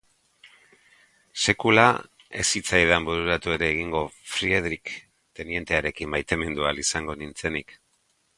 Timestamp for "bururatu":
3.09-3.53